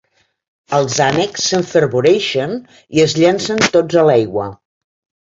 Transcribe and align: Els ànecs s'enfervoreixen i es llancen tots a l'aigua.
Els 0.75 0.95
ànecs 1.07 1.43
s'enfervoreixen 1.49 2.55
i 2.99 3.03
es 3.03 3.13
llancen 3.19 3.61
tots 3.77 3.99
a 4.01 4.07
l'aigua. 4.09 4.47